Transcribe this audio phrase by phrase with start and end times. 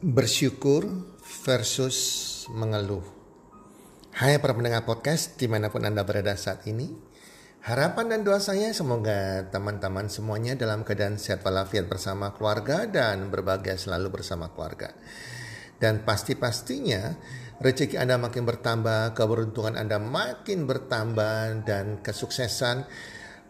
[0.00, 0.88] Bersyukur
[1.44, 1.98] versus
[2.48, 3.04] mengeluh.
[4.16, 6.88] Hai para pendengar podcast di mana pun Anda berada saat ini.
[7.68, 13.76] Harapan dan doa saya semoga teman-teman semuanya dalam keadaan sehat walafiat bersama keluarga dan berbahagia
[13.76, 14.96] selalu bersama keluarga.
[15.76, 17.20] Dan pasti-pastinya
[17.60, 22.88] rezeki Anda makin bertambah, keberuntungan Anda makin bertambah dan kesuksesan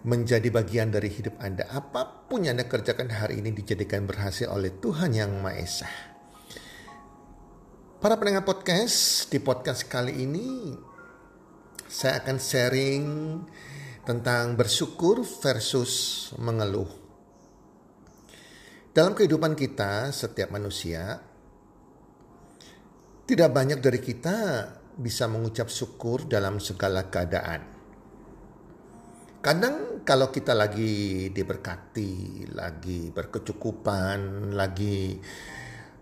[0.03, 1.71] menjadi bagian dari hidup Anda.
[1.71, 6.10] Apa pun yang Anda kerjakan hari ini dijadikan berhasil oleh Tuhan Yang Maha Esa.
[8.00, 10.72] Para pendengar podcast, di podcast kali ini
[11.85, 13.04] saya akan sharing
[14.09, 15.93] tentang bersyukur versus
[16.40, 16.89] mengeluh.
[18.96, 21.21] Dalam kehidupan kita, setiap manusia,
[23.29, 24.37] tidak banyak dari kita
[24.96, 27.68] bisa mengucap syukur dalam segala keadaan.
[29.45, 35.20] Kadang kalau kita lagi diberkati, lagi berkecukupan, lagi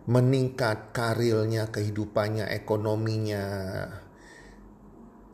[0.09, 3.45] meningkat karirnya, kehidupannya, ekonominya.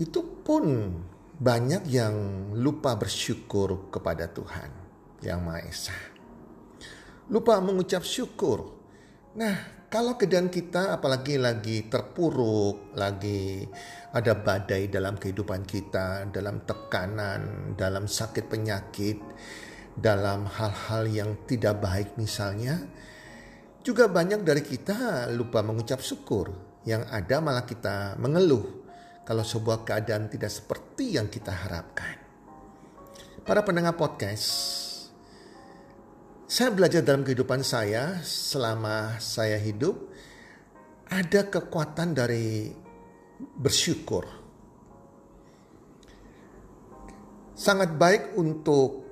[0.03, 0.91] Itu pun
[1.39, 2.15] banyak yang
[2.59, 4.71] lupa bersyukur kepada Tuhan
[5.23, 5.95] yang Maha Esa.
[7.31, 8.75] Lupa mengucap syukur.
[9.39, 13.63] Nah, kalau keadaan kita apalagi lagi terpuruk, lagi
[14.11, 19.23] ada badai dalam kehidupan kita, dalam tekanan, dalam sakit penyakit,
[19.95, 22.83] dalam hal-hal yang tidak baik misalnya,
[23.85, 26.49] juga banyak dari kita lupa mengucap syukur,
[26.89, 28.65] yang ada malah kita mengeluh
[29.29, 32.17] kalau sebuah keadaan tidak seperti yang kita harapkan.
[33.45, 34.49] Para pendengar podcast,
[36.49, 40.01] saya belajar dalam kehidupan saya selama saya hidup,
[41.13, 42.73] ada kekuatan dari
[43.61, 44.25] bersyukur.
[47.53, 49.05] Sangat baik untuk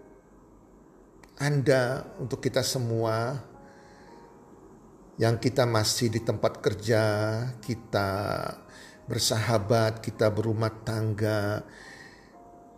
[1.36, 3.51] Anda, untuk kita semua
[5.20, 7.04] yang kita masih di tempat kerja,
[7.60, 8.08] kita
[9.04, 11.60] bersahabat, kita berumah tangga,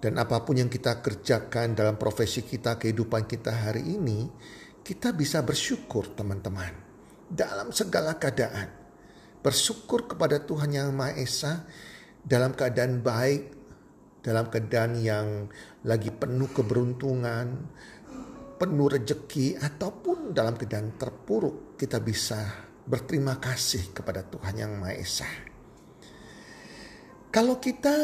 [0.04, 4.28] dan apa pun yang kita kerjakan dalam profesi kita, kehidupan kita hari ini,
[4.84, 6.76] kita bisa bersyukur teman-teman.
[7.24, 8.68] Dalam segala keadaan.
[9.40, 11.52] Bersyukur kepada Tuhan Yang Maha Esa
[12.20, 13.42] dalam keadaan baik,
[14.20, 15.48] dalam keadaan yang
[15.88, 17.68] lagi penuh keberuntungan,
[18.54, 22.38] penuh rejeki ataupun dalam keadaan terpuruk kita bisa
[22.84, 25.28] berterima kasih kepada Tuhan yang Maha Esa.
[27.34, 27.96] Kalau kita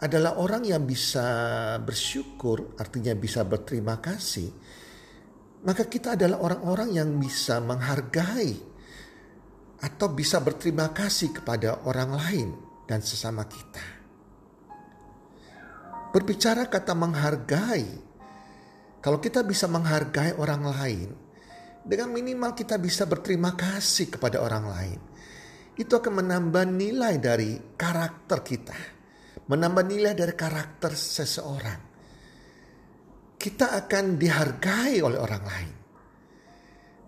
[0.00, 1.22] adalah orang yang bisa
[1.84, 4.50] bersyukur, artinya bisa berterima kasih,
[5.62, 8.56] maka kita adalah orang-orang yang bisa menghargai
[9.80, 12.48] atau bisa berterima kasih kepada orang lain
[12.88, 13.84] dan sesama kita.
[16.10, 18.09] Berbicara kata menghargai
[19.00, 21.08] kalau kita bisa menghargai orang lain,
[21.80, 25.00] dengan minimal kita bisa berterima kasih kepada orang lain.
[25.72, 28.76] Itu akan menambah nilai dari karakter kita.
[29.48, 31.80] Menambah nilai dari karakter seseorang.
[33.40, 35.74] Kita akan dihargai oleh orang lain.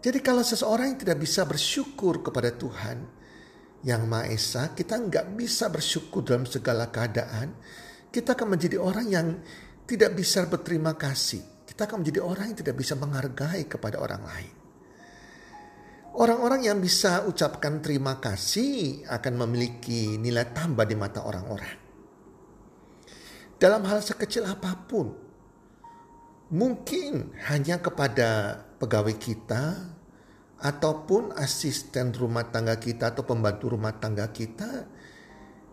[0.00, 3.04] Jadi kalau seseorang yang tidak bisa bersyukur kepada Tuhan
[3.84, 7.53] yang Maha Esa, kita nggak bisa bersyukur dalam segala keadaan.
[8.09, 9.28] Kita akan menjadi orang yang
[9.84, 11.51] tidak bisa berterima kasih
[11.82, 14.54] kita akan menjadi orang yang tidak bisa menghargai kepada orang lain.
[16.15, 21.75] Orang-orang yang bisa ucapkan terima kasih akan memiliki nilai tambah di mata orang-orang.
[23.59, 25.10] Dalam hal sekecil apa pun,
[26.54, 29.82] mungkin hanya kepada pegawai kita
[30.62, 34.87] ataupun asisten rumah tangga kita atau pembantu rumah tangga kita,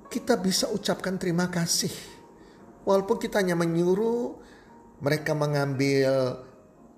[0.09, 1.93] kita bisa ucapkan terima kasih.
[2.81, 4.48] Walaupun kita hanya menyuruh
[4.99, 6.43] mereka mengambil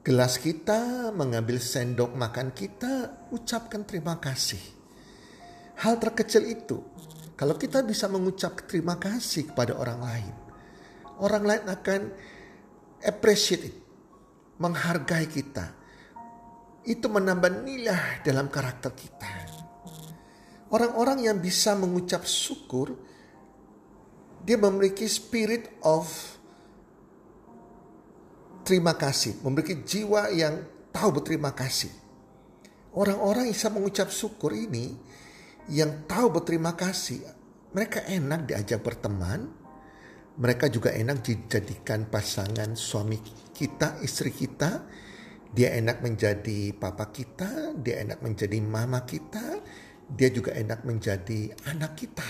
[0.02, 4.62] gelas kita, mengambil sendok makan kita, ucapkan terima kasih.
[5.82, 6.82] Hal terkecil itu,
[7.38, 10.34] kalau kita bisa mengucap terima kasih kepada orang lain,
[11.22, 12.02] orang lain akan
[13.06, 13.76] appreciate it,
[14.58, 15.78] menghargai kita.
[16.82, 19.30] Itu menambah nilai dalam karakter kita.
[20.74, 22.98] Orang-orang yang bisa mengucap syukur,
[24.42, 26.10] dia memiliki spirit of
[28.64, 30.62] terima kasih, memiliki jiwa yang
[30.92, 31.92] tahu berterima kasih.
[32.92, 34.96] Orang-orang bisa mengucap syukur ini,
[35.72, 37.24] yang tahu berterima kasih,
[37.72, 39.48] mereka enak diajak berteman,
[40.36, 43.20] mereka juga enak dijadikan pasangan suami
[43.56, 44.84] kita, istri kita,
[45.52, 49.60] dia enak menjadi papa kita, dia enak menjadi mama kita,
[50.12, 52.30] dia juga enak menjadi anak kita.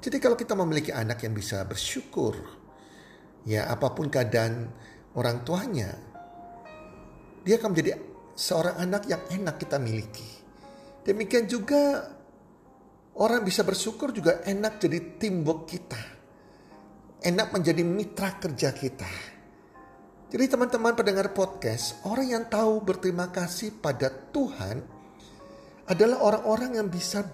[0.00, 2.36] Jadi kalau kita memiliki anak yang bisa bersyukur,
[3.44, 4.72] ya apa pun keadaan
[5.16, 5.90] orang tuanya,
[7.42, 7.90] dia akan menjadi
[8.36, 10.28] seorang anak yang enak kita miliki.
[11.04, 12.04] Demikian juga
[13.16, 16.00] orang bisa bersyukur juga enak jadi teamwork kita.
[17.20, 19.10] Enak menjadi mitra kerja kita.
[20.30, 24.78] Jadi teman-teman pendengar podcast, orang yang tahu berterima kasih pada Tuhan
[25.90, 27.26] adalah orang-orang yang bisa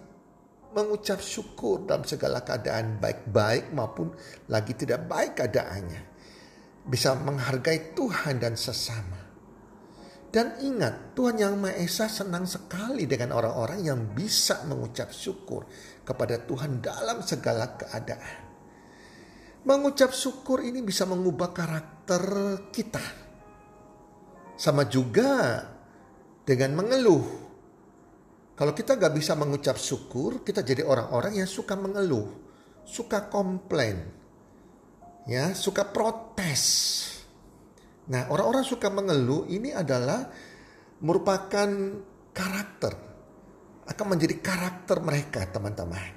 [0.72, 4.16] mengucap syukur dalam segala keadaan baik-baik maupun
[4.48, 6.15] lagi tidak baik keadaannya.
[6.86, 9.26] Bisa menghargai Tuhan dan sesama.
[10.36, 15.64] Dan ingat, Tuhan Yang Maha Esa senang sekali dengan orang-orang yang bisa mengucap syukur
[16.04, 18.44] kepada Tuhan dalam segala keadaan.
[19.64, 22.22] Mengucap syukur ini bisa mengubah karakter
[22.68, 23.02] kita.
[24.60, 25.64] Sama juga
[26.46, 27.24] dengan mengeluh.
[28.54, 32.28] Kalau kita gak bisa mengucap syukur, kita jadi orang-orang yang suka mengeluh,
[32.84, 34.04] suka komplain,
[35.26, 36.64] ya, suka protes.
[38.06, 40.30] Nah, orang-orang suka mengeluh ini adalah
[41.02, 41.68] merupakan
[42.30, 42.94] karakter.
[43.86, 46.14] Akan menjadi karakter mereka, teman-teman.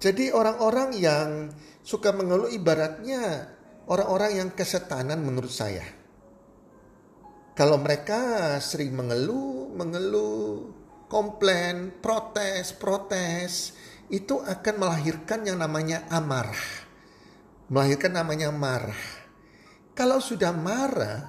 [0.00, 1.52] Jadi orang-orang yang
[1.84, 3.52] suka mengeluh ibaratnya
[3.90, 5.84] orang-orang yang kesetanan menurut saya.
[7.52, 10.72] Kalau mereka sering mengeluh, mengeluh,
[11.10, 13.76] komplain, protes, protes,
[14.08, 16.89] itu akan melahirkan yang namanya amarah.
[17.70, 19.20] Melahirkan namanya marah
[20.00, 21.28] kalau sudah marah,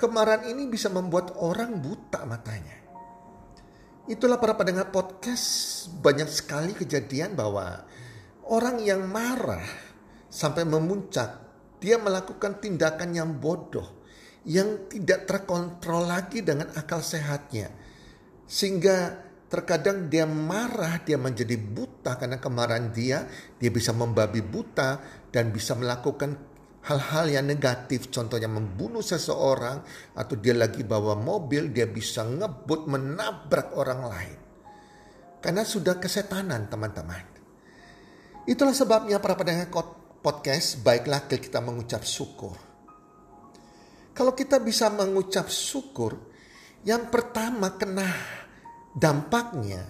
[0.00, 2.80] kemarahan ini bisa membuat orang buta matanya.
[4.08, 7.84] Itulah para pendengar podcast banyak sekali kejadian bahwa
[8.48, 9.60] orang yang marah
[10.32, 11.28] sampai memuncak,
[11.76, 14.06] dia melakukan tindakan yang bodoh,
[14.48, 17.68] yang tidak terkontrol lagi dengan akal sehatnya.
[18.48, 19.25] Sehingga
[19.56, 23.24] terkadang dia marah, dia menjadi buta karena kemarahan dia,
[23.56, 25.00] dia bisa membabi buta
[25.32, 26.36] dan bisa melakukan
[26.84, 28.12] hal-hal yang negatif.
[28.12, 29.80] Contohnya membunuh seseorang
[30.12, 34.38] atau dia lagi bawa mobil dia bisa ngebut menabrak orang lain.
[35.40, 37.24] Karena sudah kesetanan teman-teman.
[38.46, 39.72] Itulah sebabnya para pendengar
[40.22, 42.54] podcast baiklah kita mengucap syukur.
[44.14, 46.16] Kalau kita bisa mengucap syukur
[46.86, 48.06] yang pertama kena
[48.96, 49.84] dampaknya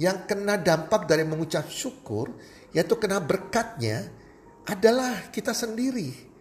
[0.00, 2.32] yang kena dampak dari mengucap syukur
[2.72, 4.08] yaitu kena berkatnya
[4.64, 6.32] adalah kita sendiri.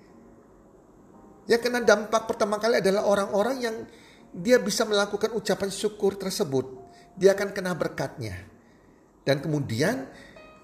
[1.50, 3.76] Yang kena dampak pertama kali adalah orang-orang yang
[4.32, 6.88] dia bisa melakukan ucapan syukur tersebut.
[7.18, 8.38] Dia akan kena berkatnya.
[9.26, 10.06] Dan kemudian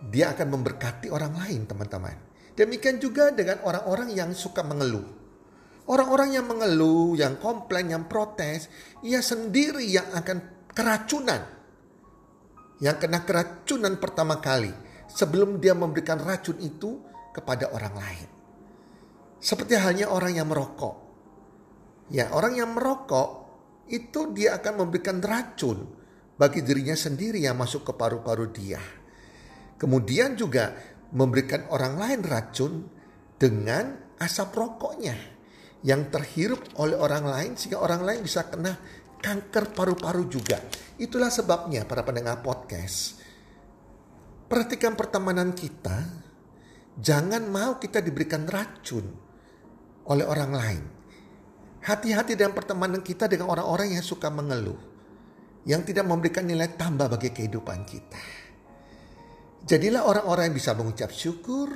[0.06, 2.16] dia akan memberkati orang lain teman-teman.
[2.54, 5.04] Demikian juga dengan orang-orang yang suka mengeluh.
[5.90, 8.70] Orang-orang yang mengeluh, yang komplain, yang protes,
[9.02, 11.42] ia sendiri yang akan keracunan.
[12.84, 14.70] Yang kena keracunan pertama kali.
[15.08, 17.00] Sebelum dia memberikan racun itu,
[17.36, 18.30] kepada orang lain.
[19.44, 20.96] Seperti halnya orang yang merokok.
[22.08, 23.44] Ya, orang yang merokok
[23.92, 25.84] itu dia akan memberikan racun
[26.40, 28.80] bagi dirinya sendiri yang masuk ke paru-paru dia.
[29.76, 30.72] Kemudian juga
[31.12, 32.88] memberikan orang lain racun
[33.36, 35.36] dengan asap rokoknya
[35.84, 38.74] yang terhirup oleh orang lain sehingga orang lain bisa kena
[39.20, 40.60] kanker paru-paru juga.
[40.96, 43.20] Itulah sebabnya para pendengar podcast.
[44.46, 46.26] Perhatikan pertemanan kita
[46.96, 49.04] Jangan mau kita diberikan racun
[50.08, 50.84] oleh orang lain.
[51.84, 54.80] Hati-hati dalam pertemanan kita dengan orang-orang yang suka mengeluh.
[55.68, 58.22] Yang tidak memberikan nilai tambah bagi kehidupan kita.
[59.66, 61.68] Jadilah orang-orang yang bisa mengucap syukur.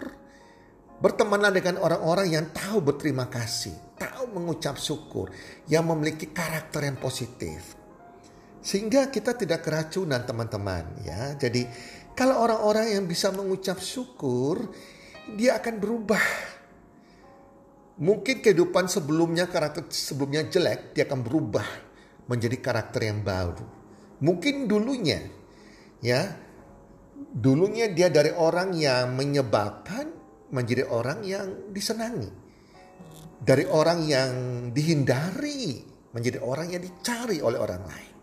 [0.99, 3.95] Bertemanlah dengan orang-orang yang tahu berterima kasih.
[3.95, 5.31] Tahu mengucap syukur.
[5.71, 7.79] Yang memiliki karakter yang positif.
[8.59, 11.39] Sehingga kita tidak keracunan teman-teman ya.
[11.39, 11.63] Jadi
[12.11, 14.67] kalau orang-orang yang bisa mengucap syukur
[15.39, 16.25] dia akan berubah.
[17.99, 21.67] Mungkin kehidupan sebelumnya karakter sebelumnya jelek, dia akan berubah
[22.31, 23.63] menjadi karakter yang baru.
[24.23, 25.19] Mungkin dulunya
[25.99, 26.31] ya,
[27.31, 30.18] dulunya dia dari orang yang menyebalkan
[30.53, 32.29] menjadi orang yang disenangi.
[33.39, 34.31] Dari orang yang
[34.75, 35.79] dihindari
[36.11, 38.13] menjadi orang yang dicari oleh orang lain.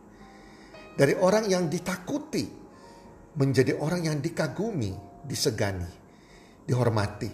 [0.97, 2.45] Dari orang yang ditakuti
[3.37, 4.93] menjadi orang yang dikagumi,
[5.25, 6.07] disegani
[6.67, 7.31] dihormati.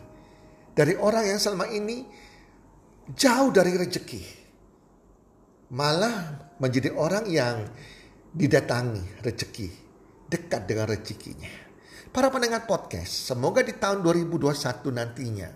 [0.72, 2.04] Dari orang yang selama ini
[3.16, 4.22] jauh dari rezeki.
[5.72, 6.16] Malah
[6.60, 7.64] menjadi orang yang
[8.32, 9.68] didatangi rezeki.
[10.28, 11.71] Dekat dengan rezekinya.
[12.12, 15.48] Para pendengar podcast, semoga di tahun 2021 nantinya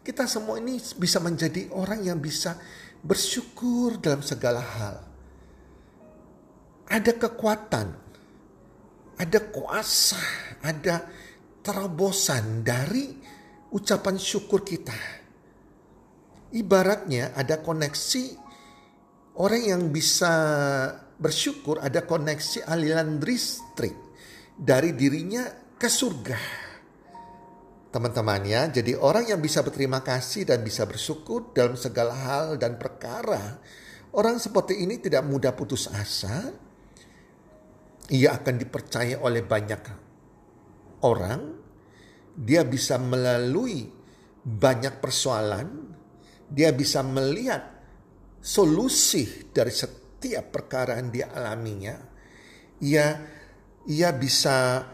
[0.00, 2.56] kita semua ini bisa menjadi orang yang bisa
[3.04, 4.96] bersyukur dalam segala hal.
[6.88, 7.88] Ada kekuatan,
[9.20, 10.16] ada kuasa,
[10.64, 11.04] ada
[11.60, 13.12] terobosan dari
[13.76, 14.96] ucapan syukur kita.
[16.56, 18.24] Ibaratnya ada koneksi
[19.36, 20.32] orang yang bisa
[21.20, 23.92] bersyukur ada koneksi aliran listrik
[24.56, 26.66] dari dirinya ke surga.
[27.88, 32.76] Teman-teman ya, jadi orang yang bisa berterima kasih dan bisa bersyukur dalam segala hal dan
[32.76, 33.56] perkara.
[34.12, 36.52] Orang seperti ini tidak mudah putus asa.
[38.12, 39.82] Ia akan dipercaya oleh banyak
[41.06, 41.40] orang.
[42.36, 43.88] Dia bisa melalui
[44.44, 45.68] banyak persoalan.
[46.48, 47.78] Dia bisa melihat
[48.40, 51.96] solusi dari setiap perkara yang dia alaminya.
[52.84, 53.06] Ia
[53.88, 54.84] ia bisa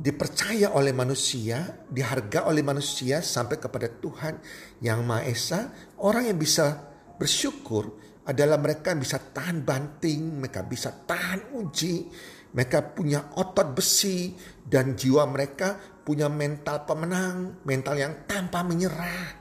[0.00, 4.40] dipercaya oleh manusia, diharga oleh manusia sampai kepada Tuhan
[4.80, 5.68] yang Maha Esa.
[6.00, 6.80] Orang yang bisa
[7.20, 12.08] bersyukur adalah mereka yang bisa tahan banting, mereka bisa tahan uji,
[12.56, 14.32] mereka punya otot besi
[14.64, 19.36] dan jiwa mereka punya mental pemenang, mental yang tanpa menyerah.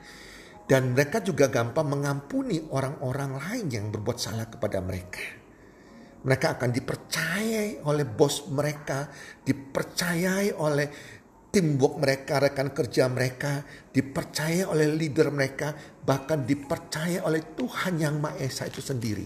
[0.69, 5.38] Dan mereka juga gampang mengampuni orang-orang lain yang berbuat salah kepada mereka.
[6.19, 9.07] Mereka akan dipercayai oleh bos mereka,
[9.43, 10.87] dipercayai oleh
[11.49, 15.73] teamwork mereka, rekan kerja mereka, dipercaya oleh leader mereka,
[16.03, 19.25] bahkan dipercaya oleh Tuhan yang Maha Esa itu sendiri.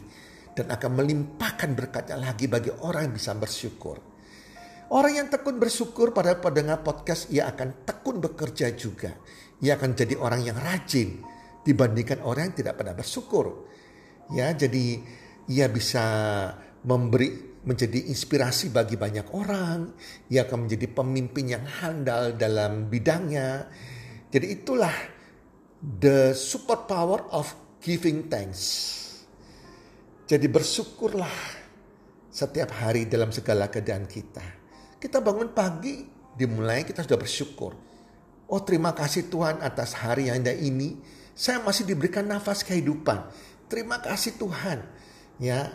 [0.53, 3.97] Dan akan melimpahkan berkatnya lagi bagi orang yang bisa bersyukur.
[4.93, 9.09] Orang yang tekun bersyukur pada pendengar podcast, ia akan tekun bekerja juga.
[9.65, 11.25] Ia akan jadi orang yang rajin
[11.65, 13.65] dibandingkan orang yang tidak pernah bersyukur.
[14.29, 15.01] Ya, jadi
[15.50, 16.05] ia bisa
[16.83, 19.95] memberi menjadi inspirasi bagi banyak orang.
[20.27, 23.71] Ia akan menjadi pemimpin yang handal dalam bidangnya.
[24.27, 24.93] Jadi itulah
[25.79, 28.91] the super power of giving thanks.
[30.27, 31.63] Jadi bersyukurlah
[32.31, 34.43] setiap hari dalam segala keadaan kita.
[34.97, 37.71] Kita bangun pagi, dimulai kita sudah bersyukur.
[38.47, 40.99] Oh terima kasih Tuhan atas hari yang indah ini.
[41.35, 43.29] Saya masih diberikan nafas kehidupan.
[43.67, 44.85] Terima kasih Tuhan.
[45.41, 45.73] Ya,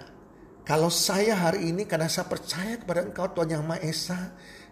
[0.69, 4.21] kalau saya hari ini karena saya percaya kepada Engkau Tuhan Yang Maha Esa,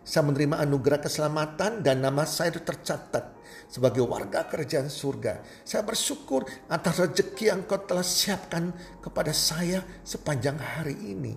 [0.05, 3.33] saya menerima anugerah keselamatan dan nama saya itu tercatat
[3.65, 5.41] sebagai warga kerajaan surga.
[5.65, 11.33] Saya bersyukur atas rezeki yang Engkau telah siapkan kepada saya sepanjang hari ini.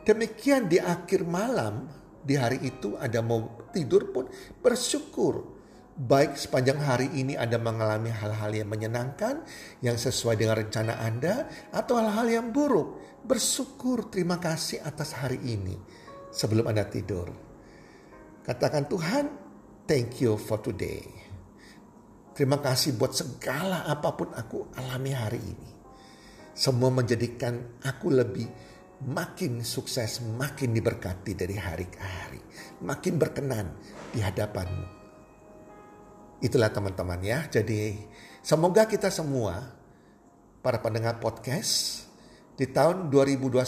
[0.00, 1.92] Demikian di akhir malam,
[2.24, 4.32] di hari itu ada mau tidur pun
[4.64, 5.59] bersyukur
[6.00, 9.44] baik sepanjang hari ini Anda mengalami hal-hal yang menyenangkan,
[9.84, 15.76] yang sesuai dengan rencana Anda, atau hal-hal yang buruk, bersyukur terima kasih atas hari ini
[16.32, 17.28] sebelum Anda tidur.
[18.40, 19.24] Katakan Tuhan,
[19.84, 21.04] thank you for today.
[22.32, 25.70] Terima kasih buat segala apa pun aku alami hari ini.
[26.56, 28.48] Semua menjadikan aku lebih
[29.04, 32.40] makin sukses, makin diberkati dari hari ke hari.
[32.80, 33.76] Makin berkenan
[34.08, 34.99] di hadapanmu.
[36.40, 37.44] Itulah teman-teman ya.
[37.52, 38.00] Jadi
[38.40, 39.76] semoga kita semua
[40.64, 42.04] para pendengar podcast
[42.56, 43.60] di tahun 2021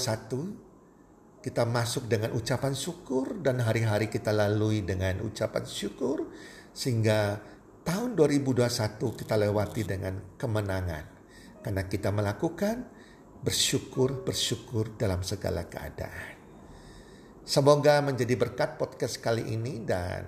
[1.45, 6.33] kita masuk dengan ucapan syukur dan hari-hari kita lalui dengan ucapan syukur
[6.73, 7.45] sehingga
[7.85, 8.65] tahun 2021
[9.21, 11.05] kita lewati dengan kemenangan
[11.61, 12.89] karena kita melakukan
[13.45, 16.41] bersyukur bersyukur dalam segala keadaan.
[17.45, 20.25] Semoga menjadi berkat podcast kali ini dan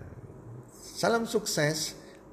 [0.76, 2.03] salam sukses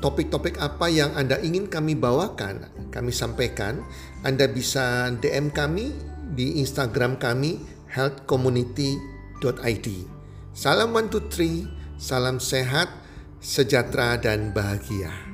[0.00, 3.80] topik-topik apa yang Anda ingin kami bawakan, kami sampaikan,
[4.22, 5.92] Anda bisa DM kami
[6.36, 7.58] di Instagram kami
[7.90, 9.88] healthcommunity.id.
[10.56, 11.68] Salam one two three,
[12.00, 12.88] salam sehat,
[13.40, 15.25] sejahtera dan bahagia.